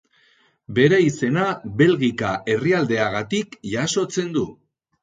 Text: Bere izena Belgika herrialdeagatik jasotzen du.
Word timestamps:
Bere 0.77 0.99
izena 1.09 1.43
Belgika 1.83 2.33
herrialdeagatik 2.55 3.57
jasotzen 3.77 4.39
du. 4.41 4.53